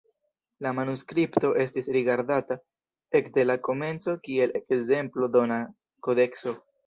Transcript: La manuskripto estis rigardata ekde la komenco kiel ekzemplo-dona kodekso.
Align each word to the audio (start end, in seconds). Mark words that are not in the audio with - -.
La 0.65 0.69
manuskripto 0.77 1.51
estis 1.63 1.89
rigardata 1.97 2.57
ekde 3.19 3.45
la 3.49 3.57
komenco 3.69 4.17
kiel 4.29 4.57
ekzemplo-dona 4.61 5.59
kodekso. 6.09 6.57